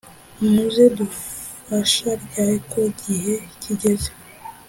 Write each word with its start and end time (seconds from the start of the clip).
muze 0.51 0.83
dufasha 0.97 2.09
ryari 2.23 2.57
ko 2.71 2.81
gihe 3.01 3.33
kijyeze 3.61 4.09